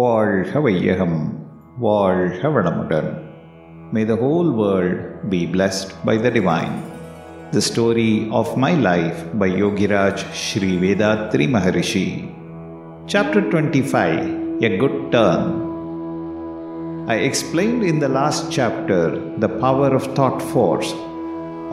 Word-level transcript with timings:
வாழ்க 0.00 0.60
வையகம் 0.64 1.18
வாழ்க 1.84 2.50
வளமுடன் 2.54 3.10
May 3.94 4.04
the 4.10 4.18
whole 4.22 4.50
world 4.60 4.98
be 5.32 5.40
blessed 5.54 5.90
by 6.08 6.14
the 6.24 6.30
Divine. 6.36 6.76
The 7.56 7.62
Story 7.68 8.12
of 8.40 8.48
My 8.64 8.72
Life 8.88 9.20
by 9.40 9.48
Yogiraj 9.62 10.18
Sri 10.42 10.70
Vethathiri 10.82 11.48
Maharishi. 11.54 12.06
Chapter 13.12 13.42
25 13.50 14.64
A 14.68 14.72
Good 14.82 14.96
Turn. 15.14 15.42
I 17.14 17.18
explained 17.30 17.84
in 17.92 17.98
the 18.04 18.12
last 18.20 18.44
chapter 18.58 19.02
the 19.44 19.52
power 19.64 19.90
of 20.00 20.10
thought 20.18 20.40
force. 20.54 20.92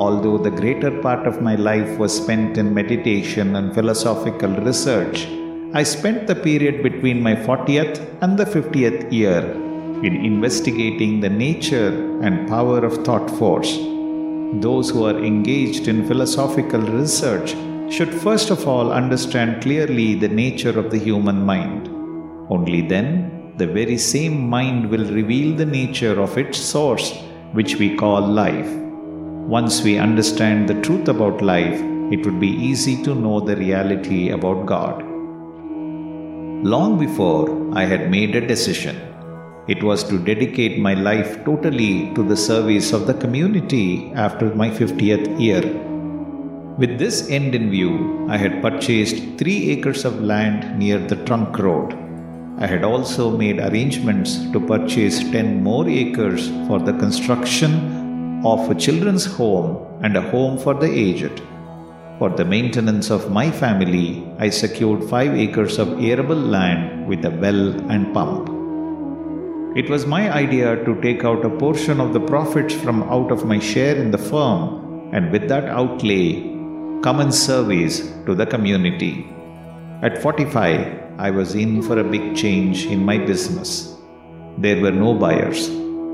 Although 0.06 0.40
the 0.48 0.58
greater 0.62 0.94
part 1.08 1.26
of 1.32 1.46
my 1.50 1.58
life 1.72 1.94
was 2.04 2.22
spent 2.22 2.58
in 2.64 2.78
meditation 2.82 3.50
and 3.60 3.76
philosophical 3.80 4.56
research, 4.72 5.20
I 5.80 5.84
spent 5.84 6.26
the 6.26 6.34
period 6.34 6.82
between 6.82 7.22
my 7.22 7.36
40th 7.36 7.98
and 8.24 8.36
the 8.36 8.46
50th 8.46 9.12
year 9.12 9.42
in 10.08 10.14
investigating 10.30 11.20
the 11.20 11.30
nature 11.30 11.92
and 12.26 12.48
power 12.50 12.80
of 12.84 13.06
thought 13.06 13.30
force. 13.40 13.74
Those 14.66 14.90
who 14.90 15.06
are 15.06 15.24
engaged 15.24 15.88
in 15.88 16.08
philosophical 16.08 16.82
research 16.82 17.52
should 17.96 18.12
first 18.12 18.50
of 18.50 18.68
all 18.68 18.92
understand 18.92 19.62
clearly 19.62 20.16
the 20.16 20.34
nature 20.44 20.80
of 20.80 20.90
the 20.90 20.98
human 20.98 21.46
mind. 21.46 21.90
Only 22.50 22.82
then, 22.82 23.54
the 23.58 23.68
very 23.68 24.00
same 24.00 24.50
mind 24.50 24.90
will 24.90 25.06
reveal 25.20 25.56
the 25.56 25.72
nature 25.80 26.20
of 26.20 26.40
its 26.40 26.58
source, 26.58 27.12
which 27.52 27.76
we 27.76 27.96
call 27.96 28.22
life. 28.22 28.72
Once 29.60 29.84
we 29.84 30.00
understand 30.00 30.68
the 30.68 30.82
truth 30.82 31.08
about 31.08 31.44
life, 31.44 31.80
it 32.12 32.26
would 32.26 32.40
be 32.40 32.54
easy 32.72 33.04
to 33.04 33.14
know 33.14 33.40
the 33.42 33.56
reality 33.56 34.32
about 34.32 34.66
God. 34.66 35.07
Long 36.64 36.98
before 36.98 37.78
I 37.78 37.86
had 37.86 38.10
made 38.10 38.36
a 38.36 38.46
decision, 38.46 38.96
it 39.68 39.84
was 39.84 40.04
to 40.06 40.18
dedicate 40.18 40.80
my 40.80 40.96
life 40.96 41.46
totally 41.46 42.12
to 42.16 42.24
the 42.24 42.36
service 42.36 42.94
of 42.94 43.06
the 43.06 43.14
community 43.14 44.12
after 44.16 44.56
my 44.56 44.72
50th 44.72 45.40
year. 45.40 45.62
With 46.80 46.98
this 46.98 47.30
end 47.30 47.54
in 47.54 47.70
view, 47.70 48.26
I 48.28 48.38
had 48.38 48.64
purchased 48.64 49.38
three 49.38 49.70
acres 49.70 50.04
of 50.04 50.24
land 50.24 50.80
near 50.80 50.98
the 50.98 51.24
trunk 51.26 51.60
road. 51.60 51.94
I 52.58 52.66
had 52.66 52.84
also 52.84 53.38
made 53.38 53.60
arrangements 53.60 54.40
to 54.52 54.60
purchase 54.60 55.20
10 55.20 55.62
more 55.62 55.88
acres 55.88 56.48
for 56.68 56.80
the 56.80 56.94
construction 56.94 58.42
of 58.44 58.68
a 58.72 58.74
children's 58.74 59.26
home 59.26 60.02
and 60.04 60.18
a 60.18 60.22
home 60.22 60.58
for 60.58 60.74
the 60.74 60.92
aged. 60.92 61.40
For 62.20 62.32
the 62.32 62.46
maintenance 62.46 63.12
of 63.12 63.32
my 63.32 63.52
family, 63.52 64.28
I 64.40 64.50
secured 64.50 65.04
5 65.04 65.36
acres 65.36 65.78
of 65.78 66.04
arable 66.04 66.36
land 66.56 67.08
with 67.08 67.24
a 67.24 67.30
well 67.30 67.80
and 67.92 68.12
pump. 68.12 68.50
It 69.78 69.88
was 69.88 70.08
my 70.08 70.34
idea 70.34 70.84
to 70.84 71.00
take 71.02 71.24
out 71.24 71.46
a 71.46 71.58
portion 71.58 72.00
of 72.00 72.14
the 72.14 72.20
profits 72.20 72.74
from 72.74 73.04
out 73.04 73.32
of 73.32 73.46
my 73.46 73.60
share 73.60 73.96
in 73.96 74.10
the 74.10 74.18
firm 74.18 75.14
and 75.14 75.32
with 75.32 75.48
that 75.50 75.66
outlay 75.66 76.42
come 77.04 77.20
and 77.20 77.32
service 77.32 78.00
to 78.26 78.34
the 78.34 78.48
community. 78.48 79.30
At 80.02 80.20
45, 80.20 81.20
I 81.20 81.30
was 81.30 81.54
in 81.54 81.84
for 81.84 82.00
a 82.00 82.04
big 82.04 82.36
change 82.36 82.88
in 82.88 83.06
my 83.06 83.20
business. 83.20 83.96
There 84.58 84.82
were 84.82 84.92
no 85.06 85.14
buyers. 85.14 85.70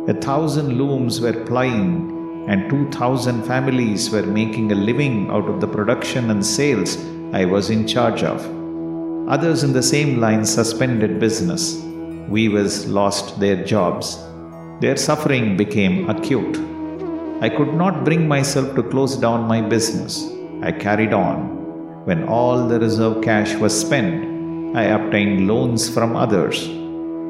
A 0.10 0.20
thousand 0.20 0.78
looms 0.78 1.22
were 1.22 1.46
plying 1.46 2.13
and 2.48 2.70
2,000 2.70 3.44
families 3.44 4.10
were 4.10 4.24
making 4.24 4.72
a 4.72 4.76
living 4.76 5.30
out 5.30 5.48
of 5.48 5.62
the 5.62 5.68
production 5.68 6.30
and 6.30 6.46
sales 6.46 6.98
I 7.34 7.46
was 7.46 7.70
in 7.70 7.88
charge 7.88 8.24
of. 8.24 8.46
Others 9.30 9.64
in 9.64 9.72
the 9.74 9.82
same 9.82 10.20
line 10.20 10.44
suspended 10.46 11.20
business. 11.20 11.82
Weavers 12.28 12.88
lost 12.88 13.40
their 13.40 13.64
jobs. 13.64 14.18
Their 14.82 14.98
suffering 14.98 15.56
became 15.56 16.10
acute. 16.10 16.58
I 17.42 17.50
could 17.50 17.74
not 17.74 18.04
bring 18.04 18.28
myself 18.28 18.76
to 18.76 18.84
close 18.84 19.16
down 19.16 19.48
my 19.48 19.62
business. 19.62 20.30
I 20.62 20.72
carried 20.72 21.14
on. 21.14 22.06
When 22.06 22.28
all 22.28 22.68
the 22.68 22.80
reserve 22.80 23.24
cash 23.24 23.56
was 23.56 23.80
spent, 23.80 24.76
I 24.76 24.84
obtained 24.84 25.48
loans 25.48 25.90
from 25.90 26.16
others. 26.16 26.68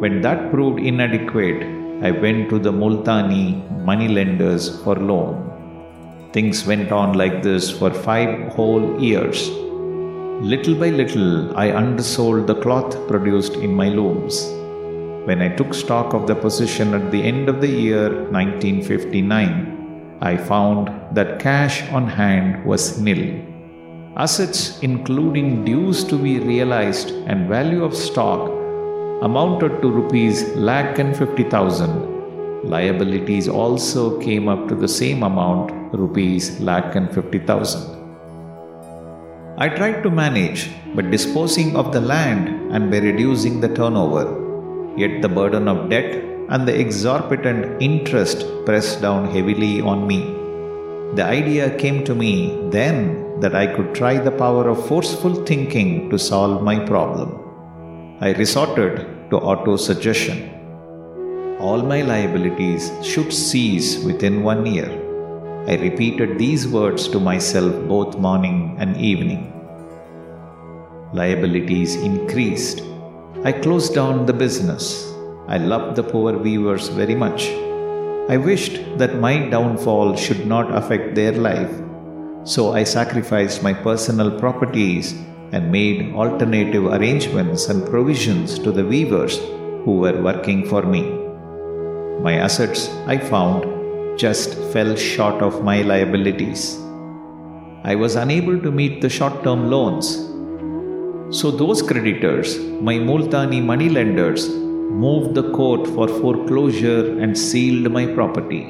When 0.02 0.22
that 0.22 0.50
proved 0.52 0.80
inadequate, 0.80 1.83
I 2.02 2.12
went 2.12 2.50
to 2.50 2.60
the 2.60 2.72
Multani 2.72 3.84
money 3.86 4.08
lenders 4.08 4.82
for 4.84 4.96
loan. 4.96 6.30
Things 6.34 6.66
went 6.66 6.92
on 6.92 7.14
like 7.14 7.44
this 7.44 7.70
for 7.70 7.92
five 7.92 8.52
whole 8.54 9.00
years. 9.00 9.50
Little 10.42 10.76
by 10.76 10.90
little, 10.90 11.56
I 11.56 11.72
undersold 11.72 12.48
the 12.48 12.56
cloth 12.56 13.08
produced 13.08 13.54
in 13.54 13.74
my 13.74 13.90
looms. 13.90 14.44
When 15.28 15.42
I 15.42 15.50
took 15.56 15.74
stock 15.74 16.14
of 16.14 16.28
the 16.28 16.36
position 16.36 16.94
at 16.94 17.12
the 17.12 17.22
end 17.24 17.48
of 17.48 17.62
the 17.62 17.68
year 17.68 18.10
1959, 18.32 20.18
I 20.22 20.36
found 20.36 20.90
that 21.16 21.40
cash 21.40 21.84
on 21.92 22.08
hand 22.08 22.66
was 22.66 23.00
nil. 23.00 23.40
Assets, 24.18 24.80
including 24.80 25.64
dues 25.64 26.04
to 26.06 26.18
be 26.18 26.40
realized 26.40 27.12
and 27.28 27.48
value 27.48 27.84
of 27.84 27.96
stock, 27.96 28.63
amounted 29.22 29.82
to 29.82 29.90
rupees 29.90 30.50
lakh 30.56 31.00
and 31.00 31.16
fifty 31.16 31.44
thousand. 31.44 31.94
Liabilities 32.64 33.48
also 33.48 34.20
came 34.20 34.48
up 34.48 34.68
to 34.70 34.76
the 34.76 34.88
same 34.88 35.24
amount, 35.24 35.72
rupees 35.94 36.60
lakh 36.60 36.96
and 36.96 37.14
fifty 37.14 37.40
thousand. 37.40 37.90
I 39.58 39.70
tried 39.70 40.02
to 40.04 40.10
manage, 40.10 40.72
but 40.96 41.12
disposing 41.12 41.76
of 41.76 41.92
the 41.94 42.02
land 42.02 42.74
and 42.74 42.90
by 42.90 42.98
reducing 42.98 43.60
the 43.60 43.70
turnover. 43.70 44.40
Yet 44.98 45.22
the 45.22 45.30
burden 45.30 45.68
of 45.68 45.90
debt 45.90 46.24
and 46.50 46.68
the 46.68 46.80
exorbitant 46.80 47.82
interest 47.82 48.46
pressed 48.66 49.02
down 49.02 49.30
heavily 49.30 49.82
on 49.82 50.08
me. 50.08 50.20
The 51.16 51.24
idea 51.24 51.78
came 51.78 52.04
to 52.06 52.16
me 52.16 52.70
then 52.72 53.40
that 53.40 53.54
I 53.54 53.68
could 53.68 53.94
try 53.94 54.18
the 54.18 54.32
power 54.32 54.70
of 54.70 54.88
forceful 54.88 55.36
thinking 55.46 56.10
to 56.10 56.18
solve 56.18 56.64
my 56.64 56.80
problem. 56.80 57.43
I 58.22 58.32
resorted 58.34 59.32
to 59.32 59.38
auto 59.38 59.76
suggestion. 59.76 61.58
All 61.60 61.82
my 61.82 62.04
liabilities 62.04 62.92
should 63.02 63.34
cease 63.34 64.04
within 64.04 64.44
one 64.44 64.68
year. 64.68 64.88
I 65.68 65.78
repeated 65.78 66.38
these 66.38 66.68
words 66.68 67.08
to 67.08 67.20
myself 67.20 67.74
both 67.88 68.20
morning 68.20 68.78
and 68.80 68.96
evening. 68.98 69.52
Liabilities 71.12 71.96
increased. 71.96 72.84
I 73.44 73.52
closed 73.52 73.96
down 73.96 74.28
the 74.28 74.34
business. 74.34 75.12
I 75.48 75.58
loved 75.58 75.96
the 75.96 76.04
poor 76.04 76.38
weavers 76.38 76.90
very 76.90 77.16
much. 77.16 77.50
I 78.30 78.38
wished 78.38 78.80
that 79.00 79.20
my 79.20 79.50
downfall 79.50 80.16
should 80.16 80.46
not 80.46 80.72
affect 80.72 81.16
their 81.16 81.32
life. 81.32 81.82
So 82.44 82.74
I 82.74 82.84
sacrificed 82.84 83.64
my 83.64 83.74
personal 83.74 84.40
properties 84.40 85.16
and 85.54 85.72
made 85.72 86.14
alternative 86.14 86.86
arrangements 86.96 87.70
and 87.70 87.88
provisions 87.88 88.58
to 88.60 88.72
the 88.72 88.86
weavers 88.86 89.38
who 89.84 89.98
were 90.04 90.20
working 90.22 90.66
for 90.68 90.82
me. 90.82 91.04
My 92.28 92.34
assets, 92.48 92.90
I 93.06 93.18
found, 93.18 94.18
just 94.18 94.56
fell 94.74 94.96
short 94.96 95.42
of 95.42 95.64
my 95.64 95.82
liabilities. 95.82 96.80
I 97.84 97.96
was 97.96 98.16
unable 98.16 98.60
to 98.62 98.72
meet 98.72 99.02
the 99.02 99.10
short 99.10 99.44
term 99.44 99.70
loans. 99.70 100.08
So 101.38 101.52
those 101.52 101.82
creditors, 101.82 102.58
my 102.90 102.96
Multani 102.96 103.62
moneylenders, 103.62 104.50
moved 105.04 105.36
the 105.36 105.52
court 105.52 105.88
for 105.88 106.08
foreclosure 106.08 107.20
and 107.20 107.38
sealed 107.38 107.92
my 107.92 108.06
property. 108.06 108.64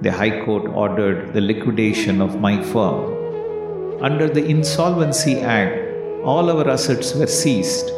The 0.00 0.12
High 0.12 0.44
Court 0.44 0.66
ordered 0.68 1.34
the 1.34 1.40
liquidation 1.40 2.20
of 2.22 2.40
my 2.40 2.62
firm. 2.62 4.02
Under 4.02 4.28
the 4.28 4.44
Insolvency 4.46 5.40
Act, 5.40 5.89
all 6.22 6.50
our 6.50 6.68
assets 6.68 7.14
were 7.14 7.26
seized. 7.26 7.90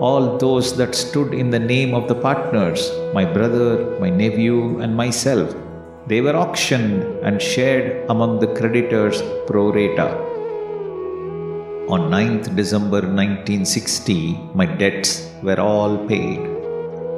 All 0.00 0.36
those 0.36 0.76
that 0.76 0.94
stood 0.94 1.32
in 1.32 1.50
the 1.50 1.58
name 1.58 1.94
of 1.94 2.08
the 2.08 2.14
partners, 2.14 2.90
my 3.14 3.24
brother, 3.24 3.98
my 3.98 4.10
nephew, 4.10 4.80
and 4.80 4.94
myself, 4.94 5.54
they 6.06 6.20
were 6.20 6.36
auctioned 6.36 7.02
and 7.24 7.40
shared 7.40 8.10
among 8.10 8.40
the 8.40 8.48
creditors 8.54 9.22
pro 9.46 9.72
rata. 9.72 10.08
On 11.88 12.10
9th 12.10 12.54
December 12.54 13.00
1960, 13.00 14.38
my 14.54 14.66
debts 14.66 15.30
were 15.42 15.58
all 15.58 15.96
paid. 16.06 16.40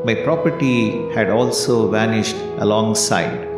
My 0.04 0.14
property 0.14 1.10
had 1.12 1.30
also 1.30 1.90
vanished 1.90 2.36
alongside. 2.58 3.48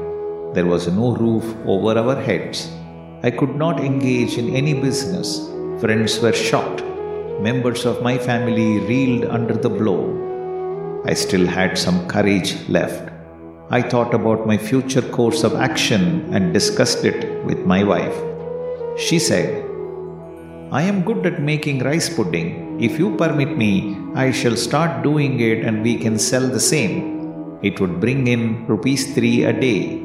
There 0.55 0.67
was 0.67 0.89
no 0.89 1.15
roof 1.17 1.45
over 1.67 1.99
our 1.99 2.17
heads. 2.17 2.71
I 3.23 3.31
could 3.31 3.57
not 3.57 3.81
engage 3.81 4.39
in 4.39 4.55
any 4.55 4.75
business. 4.75 5.49
Friends 5.81 6.19
were 6.21 6.33
shocked. 6.33 6.83
Members 7.41 7.85
of 7.85 8.01
my 8.01 8.17
family 8.17 8.79
reeled 8.81 9.25
under 9.25 9.55
the 9.55 9.69
blow. 9.69 11.03
I 11.05 11.15
still 11.15 11.47
had 11.47 11.77
some 11.77 12.07
courage 12.07 12.57
left. 12.69 13.11
I 13.71 13.83
thought 13.83 14.15
about 14.15 14.47
my 14.47 14.57
future 14.57 15.03
course 15.03 15.43
of 15.43 15.55
action 15.55 16.33
and 16.33 16.55
discussed 16.55 17.05
it 17.05 17.45
with 17.45 17.59
my 17.67 17.83
wife. 17.83 18.17
She 18.97 19.19
said, 19.19 19.65
I 20.71 20.83
am 20.83 21.03
good 21.03 21.27
at 21.27 21.43
making 21.43 21.81
rice 21.81 22.09
pudding. 22.09 22.81
If 22.81 22.99
you 22.99 23.17
permit 23.17 23.57
me, 23.57 23.97
I 24.15 24.31
shall 24.31 24.57
start 24.57 25.03
doing 25.03 25.41
it 25.41 25.65
and 25.65 25.83
we 25.83 25.97
can 25.97 26.19
sell 26.19 26.47
the 26.47 26.61
same. 26.61 27.59
It 27.63 27.81
would 27.81 28.01
bring 28.01 28.29
in 28.29 28.67
rupees 28.67 29.13
3 29.15 29.45
a 29.45 29.53
day. 29.53 29.97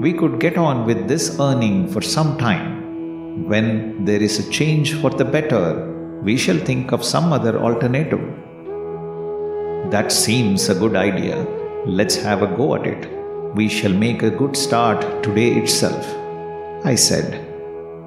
We 0.00 0.12
could 0.14 0.40
get 0.40 0.56
on 0.56 0.86
with 0.86 1.06
this 1.06 1.38
earning 1.38 1.88
for 1.88 2.00
some 2.00 2.38
time. 2.38 3.46
When 3.46 4.04
there 4.04 4.22
is 4.22 4.38
a 4.38 4.50
change 4.50 4.94
for 4.94 5.10
the 5.10 5.24
better, 5.24 5.97
we 6.22 6.36
shall 6.36 6.58
think 6.58 6.92
of 6.92 7.04
some 7.04 7.32
other 7.32 7.58
alternative. 7.58 8.20
That 9.92 10.10
seems 10.10 10.68
a 10.68 10.74
good 10.74 10.96
idea. 10.96 11.36
Let's 11.86 12.16
have 12.16 12.42
a 12.42 12.48
go 12.48 12.74
at 12.74 12.86
it. 12.86 13.08
We 13.54 13.68
shall 13.68 13.92
make 13.92 14.22
a 14.22 14.30
good 14.30 14.56
start 14.56 15.22
today 15.22 15.54
itself. 15.54 16.04
I 16.84 16.96
said, 16.96 17.44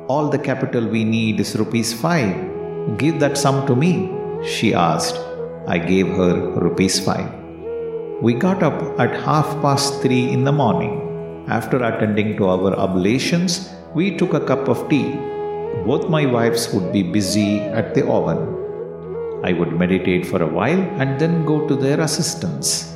All 0.07 0.29
the 0.29 0.37
capital 0.37 0.85
we 0.87 1.03
need 1.03 1.39
is 1.39 1.55
rupees 1.55 1.93
5. 1.93 2.97
Give 2.97 3.19
that 3.21 3.37
sum 3.37 3.65
to 3.67 3.75
me, 3.75 4.11
she 4.45 4.73
asked. 4.73 5.17
I 5.67 5.77
gave 5.77 6.07
her 6.07 6.51
rupees 6.59 6.99
5. 6.99 8.21
We 8.21 8.33
got 8.33 8.61
up 8.61 8.99
at 8.99 9.15
half 9.21 9.45
past 9.61 10.01
3 10.01 10.29
in 10.31 10.43
the 10.43 10.51
morning. 10.51 11.45
After 11.47 11.83
attending 11.83 12.37
to 12.37 12.47
our 12.47 12.75
oblations, 12.75 13.69
we 13.95 14.17
took 14.17 14.33
a 14.33 14.45
cup 14.45 14.67
of 14.67 14.87
tea. 14.89 15.17
Both 15.85 16.09
my 16.09 16.25
wives 16.25 16.71
would 16.73 16.91
be 16.94 17.03
busy 17.03 17.59
at 17.59 17.95
the 17.95 18.07
oven. 18.07 18.41
I 19.44 19.53
would 19.53 19.73
meditate 19.73 20.25
for 20.27 20.44
a 20.44 20.47
while 20.47 20.81
and 21.01 21.19
then 21.19 21.45
go 21.45 21.68
to 21.68 21.75
their 21.75 22.00
assistance. 22.01 22.94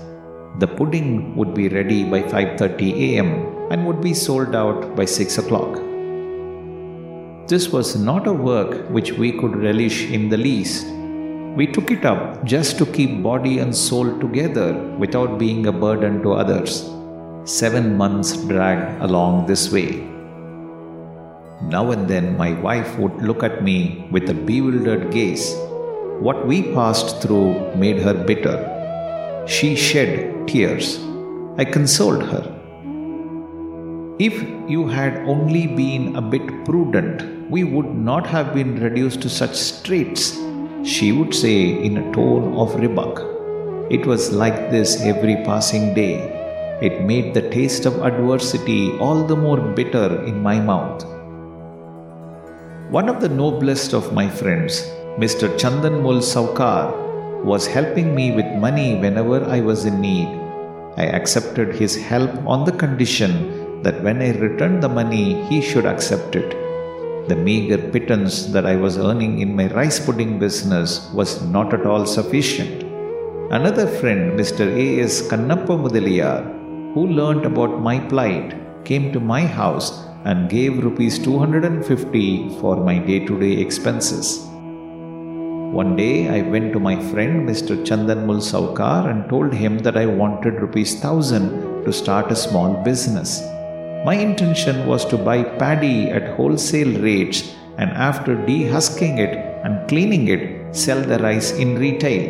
The 0.60 0.68
pudding 0.68 1.36
would 1.36 1.54
be 1.54 1.68
ready 1.70 2.04
by 2.04 2.22
5:30 2.22 2.92
a.m. 3.08 3.30
and 3.72 3.86
would 3.88 4.02
be 4.02 4.14
sold 4.14 4.56
out 4.56 4.96
by 4.96 5.06
6 5.06 5.38
o'clock. 5.44 5.82
This 7.48 7.70
was 7.72 7.96
not 7.96 8.28
a 8.28 8.40
work 8.52 8.90
which 8.90 9.14
we 9.14 9.32
could 9.32 9.56
relish 9.56 10.10
in 10.10 10.30
the 10.30 10.38
least. 10.38 10.88
We 11.60 11.68
took 11.68 11.92
it 11.92 12.06
up 12.06 12.44
just 12.56 12.78
to 12.80 12.86
keep 12.86 13.22
body 13.22 13.60
and 13.60 13.76
soul 13.76 14.18
together 14.20 14.70
without 15.04 15.40
being 15.40 15.68
a 15.68 15.78
burden 15.86 16.22
to 16.24 16.34
others. 16.34 16.90
Seven 17.46 17.96
months 17.98 18.36
dragged 18.48 19.02
along 19.02 19.46
this 19.46 19.72
way. 19.72 20.15
Now 21.62 21.92
and 21.92 22.08
then 22.08 22.38
my 22.38 22.54
wife 22.54 22.98
would 23.00 23.22
look 23.22 23.42
at 23.42 23.64
me 23.64 24.08
with 24.12 24.30
a 24.30 24.34
bewildered 24.34 25.12
gaze. 25.12 25.56
What 26.20 26.46
we 26.46 26.74
passed 26.74 27.22
through 27.22 27.76
made 27.76 28.00
her 28.00 28.14
bitter. 28.14 28.58
She 29.48 29.76
shed 29.76 30.48
tears. 30.48 31.00
I 31.58 31.66
consoled 31.66 32.24
her. 32.24 32.52
If 34.20 34.34
you 34.70 34.88
had 34.88 35.18
only 35.28 35.68
been 35.68 36.16
a 36.16 36.22
bit 36.22 36.66
prudent, 36.66 37.50
we 37.50 37.64
would 37.64 37.94
not 37.96 38.28
have 38.28 38.54
been 38.54 38.80
reduced 38.82 39.22
to 39.22 39.30
such 39.30 39.56
straits, 39.56 40.38
she 40.84 41.12
would 41.12 41.34
say 41.34 41.72
in 41.72 41.98
a 41.98 42.14
tone 42.14 42.54
of 42.56 42.76
rebuke. 42.76 43.20
It 43.90 44.06
was 44.06 44.32
like 44.34 44.72
this 44.72 45.02
every 45.02 45.36
passing 45.44 45.94
day. 45.94 46.32
It 46.82 47.04
made 47.04 47.34
the 47.34 47.50
taste 47.50 47.86
of 47.86 48.02
adversity 48.04 48.98
all 49.00 49.24
the 49.26 49.36
more 49.36 49.62
bitter 49.62 50.24
in 50.26 50.42
my 50.44 50.60
mouth. 50.60 51.15
One 52.92 53.10
of 53.10 53.20
the 53.20 53.30
noblest 53.30 53.94
of 53.94 54.14
my 54.14 54.30
friends, 54.30 54.84
Mr. 55.18 55.50
Chandan 55.58 56.04
Mul 56.04 56.20
Saukar, 56.20 57.44
was 57.44 57.66
helping 57.66 58.14
me 58.14 58.32
with 58.32 58.46
money 58.60 58.94
whenever 58.94 59.44
I 59.44 59.60
was 59.62 59.86
in 59.86 60.00
need. 60.00 60.28
I 60.96 61.06
accepted 61.06 61.74
his 61.74 61.96
help 61.96 62.30
on 62.46 62.64
the 62.64 62.72
condition 62.72 63.82
that 63.82 64.04
when 64.04 64.22
I 64.22 64.38
returned 64.38 64.84
the 64.84 64.90
money, 64.90 65.44
he 65.46 65.62
should 65.62 65.88
accept 65.88 66.36
it. 66.36 66.52
The 67.28 67.36
meager 67.36 67.80
pittance 67.80 68.46
that 68.54 68.68
I 68.68 68.76
was 68.76 69.00
earning 69.00 69.40
in 69.40 69.56
my 69.56 69.66
rice 69.74 70.00
pudding 70.00 70.38
business 70.38 71.10
was 71.12 71.42
not 71.42 71.74
at 71.74 71.88
all 71.88 72.06
sufficient. 72.06 72.84
Another 73.52 73.88
friend, 73.88 74.40
Mr. 74.40 74.62
A.S. 74.62 75.24
Kannappa 75.24 75.76
Mudaliyar, 75.76 76.94
who 76.94 77.08
learnt 77.08 77.48
about 77.48 77.82
my 77.82 78.00
plight, 78.00 78.54
came 78.86 79.12
to 79.12 79.20
my 79.20 79.42
house 79.42 80.06
and 80.30 80.50
gave 80.50 80.84
rupees 80.84 81.18
250 81.20 82.60
for 82.60 82.76
my 82.78 82.98
day 82.98 83.20
to 83.28 83.40
day 83.40 83.54
expenses. 83.66 84.28
One 85.80 85.96
day 85.96 86.30
I 86.30 86.42
went 86.54 86.74
to 86.74 86.80
my 86.80 86.96
friend 87.12 87.48
Mr. 87.50 87.74
Chandan 87.88 88.26
Mul 88.26 88.38
Saukar 88.38 89.10
and 89.12 89.30
told 89.30 89.54
him 89.54 89.80
that 89.80 89.98
I 89.98 90.06
wanted 90.06 90.62
rupees 90.66 90.94
1000 90.96 91.86
to 91.86 91.94
start 91.94 92.32
a 92.32 92.36
small 92.36 92.74
business. 92.84 93.42
My 94.08 94.16
intention 94.16 94.88
was 94.88 95.06
to 95.06 95.18
buy 95.18 95.44
paddy 95.44 96.10
at 96.10 96.36
wholesale 96.36 96.94
rates 97.02 97.56
and 97.78 97.92
after 97.92 98.36
dehusking 98.36 99.18
it 99.26 99.34
and 99.66 99.88
cleaning 99.90 100.28
it, 100.28 100.76
sell 100.76 101.02
the 101.02 101.20
rice 101.20 101.52
in 101.52 101.78
retail. 101.78 102.26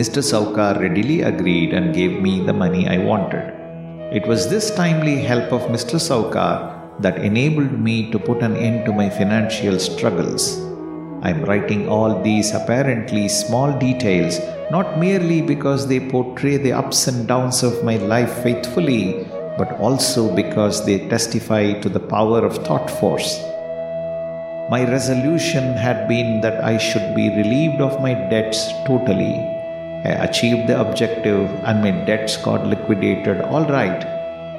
Mr. 0.00 0.22
Saukar 0.30 0.80
readily 0.80 1.22
agreed 1.22 1.72
and 1.72 1.94
gave 1.94 2.20
me 2.20 2.40
the 2.40 2.52
money 2.52 2.88
I 2.88 2.98
wanted. 2.98 3.53
It 4.14 4.28
was 4.28 4.48
this 4.48 4.70
timely 4.72 5.16
help 5.16 5.52
of 5.52 5.62
Mr. 5.74 5.98
Saukar 5.98 7.00
that 7.00 7.16
enabled 7.18 7.72
me 7.72 8.12
to 8.12 8.18
put 8.20 8.42
an 8.42 8.56
end 8.56 8.84
to 8.86 8.92
my 8.92 9.10
financial 9.10 9.80
struggles. 9.80 10.60
I 11.22 11.30
am 11.30 11.42
writing 11.42 11.88
all 11.88 12.22
these 12.22 12.54
apparently 12.54 13.26
small 13.26 13.76
details 13.76 14.38
not 14.70 15.00
merely 15.00 15.42
because 15.42 15.88
they 15.88 15.98
portray 15.98 16.58
the 16.58 16.74
ups 16.74 17.08
and 17.08 17.26
downs 17.26 17.64
of 17.64 17.82
my 17.82 17.96
life 17.96 18.32
faithfully, 18.44 19.26
but 19.58 19.72
also 19.80 20.32
because 20.32 20.86
they 20.86 21.08
testify 21.08 21.72
to 21.80 21.88
the 21.88 22.06
power 22.14 22.46
of 22.46 22.64
thought 22.64 22.88
force. 22.88 23.40
My 24.70 24.88
resolution 24.88 25.72
had 25.72 26.06
been 26.06 26.40
that 26.42 26.62
I 26.62 26.78
should 26.78 27.16
be 27.16 27.30
relieved 27.30 27.80
of 27.80 28.00
my 28.00 28.14
debts 28.14 28.68
totally. 28.86 29.63
Achieved 30.04 30.68
the 30.68 30.78
objective 30.78 31.48
and 31.64 31.80
my 31.82 31.92
debts 32.04 32.36
got 32.36 32.66
liquidated 32.66 33.40
all 33.40 33.64
right. 33.64 34.04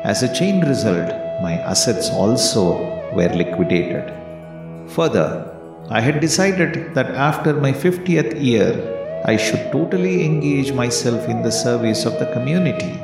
As 0.04 0.24
a 0.24 0.34
chain 0.34 0.66
result, 0.66 1.10
my 1.44 1.54
assets 1.54 2.10
also 2.10 2.80
were 3.14 3.30
liquidated. 3.30 4.12
Further, 4.90 5.52
I 5.90 6.02
had 6.02 6.20
decided 6.20 6.96
that 6.96 7.12
after 7.12 7.54
my 7.54 7.72
50th 7.72 8.44
year, 8.44 9.22
I 9.26 9.38
should 9.38 9.72
totally 9.72 10.26
engage 10.26 10.72
myself 10.74 11.30
in 11.30 11.44
the 11.44 11.52
service 11.52 12.06
of 12.06 12.18
the 12.18 12.32
community. 12.34 13.00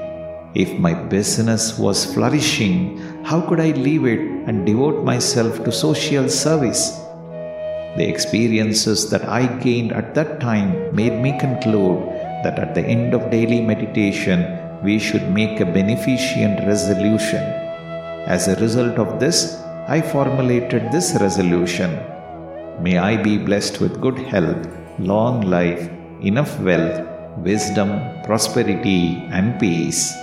If 0.56 0.80
my 0.80 0.94
business 0.94 1.78
was 1.78 2.12
flourishing, 2.12 2.98
how 3.24 3.42
could 3.42 3.60
I 3.60 3.72
leave 3.72 4.06
it 4.06 4.20
and 4.48 4.66
devote 4.66 5.04
myself 5.04 5.64
to 5.64 5.72
social 5.72 6.28
service? 6.28 6.98
The 7.98 8.08
experiences 8.08 9.10
that 9.12 9.28
I 9.30 9.46
gained 9.60 9.92
at 9.94 10.16
that 10.16 10.40
time 10.40 10.96
made 10.96 11.22
me 11.22 11.38
conclude 11.40 12.11
that 12.44 12.60
at 12.60 12.76
the 12.76 12.82
end 12.82 13.14
of 13.14 13.32
daily 13.32 13.62
meditation, 13.62 14.40
we 14.84 14.98
should 15.00 15.30
make 15.32 15.60
a 15.60 15.66
beneficent 15.66 16.60
resolution. 16.68 17.44
As 18.36 18.48
a 18.48 18.56
result 18.56 18.98
of 18.98 19.20
this, 19.20 19.62
I 19.88 20.02
formulated 20.02 20.92
this 20.92 21.18
resolution 21.20 22.00
May 22.80 22.98
I 22.98 23.22
be 23.22 23.38
blessed 23.38 23.80
with 23.80 24.02
good 24.02 24.18
health, 24.18 24.68
long 24.98 25.42
life, 25.42 25.90
enough 26.22 26.60
wealth, 26.62 27.06
wisdom, 27.38 27.90
prosperity, 28.24 29.18
and 29.32 29.60
peace. 29.60 30.16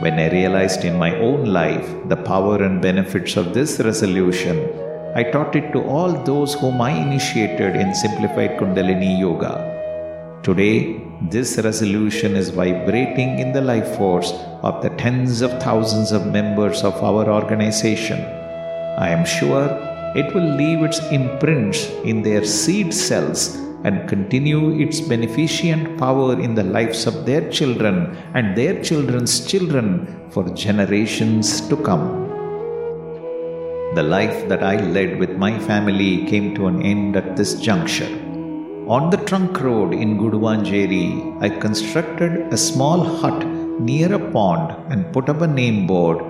When 0.00 0.18
I 0.18 0.30
realized 0.30 0.84
in 0.84 0.98
my 0.98 1.16
own 1.16 1.46
life 1.46 1.88
the 2.08 2.16
power 2.16 2.62
and 2.62 2.82
benefits 2.82 3.36
of 3.36 3.54
this 3.54 3.80
resolution, 3.80 4.58
I 5.14 5.22
taught 5.22 5.56
it 5.56 5.72
to 5.72 5.82
all 5.82 6.12
those 6.12 6.54
whom 6.54 6.82
I 6.82 6.90
initiated 6.90 7.76
in 7.76 7.94
Simplified 7.94 8.58
Kundalini 8.58 9.18
Yoga. 9.18 9.77
Today, 10.42 11.02
this 11.20 11.58
resolution 11.58 12.36
is 12.36 12.50
vibrating 12.50 13.40
in 13.40 13.52
the 13.52 13.60
life 13.60 13.96
force 13.96 14.30
of 14.62 14.80
the 14.82 14.90
tens 14.90 15.40
of 15.40 15.50
thousands 15.60 16.12
of 16.12 16.26
members 16.26 16.84
of 16.84 16.94
our 17.02 17.28
organization. 17.28 18.20
I 18.98 19.08
am 19.08 19.26
sure 19.26 19.66
it 20.14 20.32
will 20.32 20.48
leave 20.60 20.84
its 20.84 21.00
imprints 21.10 21.86
in 22.04 22.22
their 22.22 22.44
seed 22.44 22.94
cells 22.94 23.56
and 23.82 24.08
continue 24.08 24.78
its 24.78 25.00
beneficent 25.00 25.98
power 25.98 26.40
in 26.40 26.54
the 26.54 26.62
lives 26.62 27.06
of 27.06 27.26
their 27.26 27.50
children 27.50 28.16
and 28.34 28.56
their 28.56 28.82
children's 28.82 29.44
children 29.44 30.30
for 30.30 30.48
generations 30.50 31.60
to 31.68 31.76
come. 31.78 32.06
The 33.96 34.04
life 34.04 34.48
that 34.48 34.62
I 34.62 34.76
led 34.76 35.18
with 35.18 35.36
my 35.36 35.58
family 35.58 36.24
came 36.26 36.54
to 36.54 36.68
an 36.68 36.82
end 36.82 37.16
at 37.16 37.36
this 37.36 37.60
juncture. 37.60 38.17
On 38.96 39.10
the 39.10 39.18
trunk 39.18 39.60
road 39.60 39.92
in 39.92 40.16
Guduvanjeri, 40.16 41.42
I 41.42 41.50
constructed 41.50 42.50
a 42.50 42.56
small 42.56 43.04
hut 43.04 43.46
near 43.78 44.14
a 44.14 44.30
pond 44.32 44.74
and 44.90 45.12
put 45.12 45.28
up 45.28 45.42
a 45.42 45.46
name 45.46 45.86
board 45.86 46.22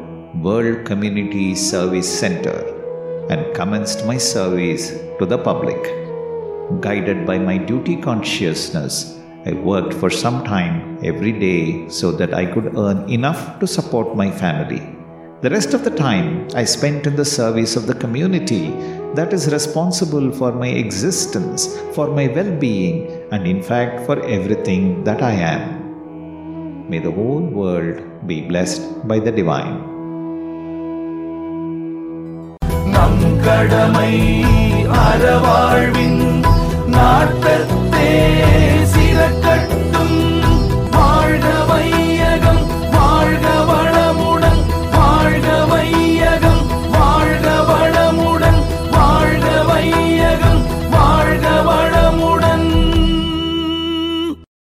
World 0.43 0.85
Community 0.85 1.55
Service 1.55 2.11
Center 2.23 2.59
and 3.31 3.55
commenced 3.55 4.05
my 4.07 4.19
service 4.19 4.91
to 5.21 5.25
the 5.25 5.39
public. 5.39 5.81
Guided 6.81 7.25
by 7.25 7.39
my 7.39 7.59
duty 7.59 7.95
consciousness, 7.95 9.21
I 9.47 9.53
worked 9.53 9.95
for 9.95 10.11
some 10.11 10.43
time 10.43 10.99
every 11.05 11.31
day 11.31 11.89
so 11.89 12.11
that 12.11 12.35
I 12.35 12.45
could 12.45 12.77
earn 12.77 13.09
enough 13.09 13.61
to 13.61 13.69
support 13.69 14.17
my 14.17 14.33
family. 14.33 14.83
The 15.43 15.51
rest 15.51 15.75
of 15.75 15.85
the 15.85 15.95
time 15.95 16.49
I 16.57 16.65
spent 16.65 17.07
in 17.07 17.15
the 17.15 17.25
service 17.25 17.77
of 17.77 17.87
the 17.87 17.95
community, 17.95 18.75
that 19.16 19.32
is 19.34 19.52
responsible 19.52 20.32
for 20.32 20.52
my 20.52 20.68
existence, 20.68 21.78
for 21.96 22.08
my 22.08 22.28
well 22.28 22.52
being, 22.66 22.98
and 23.32 23.48
in 23.48 23.62
fact 23.62 24.06
for 24.08 24.18
everything 24.26 25.04
that 25.04 25.22
I 25.22 25.34
am. 25.54 25.64
May 26.90 27.00
the 27.00 27.12
whole 27.12 27.48
world 27.62 28.28
be 28.28 28.42
blessed 28.42 29.08
by 29.08 29.20
the 29.20 29.32
divine. 29.32 29.80
நம் 32.94 33.24
கடமை 33.46 34.14
அறவ 35.06 35.46